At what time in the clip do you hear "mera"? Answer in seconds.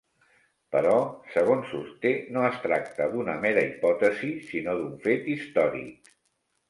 3.47-3.67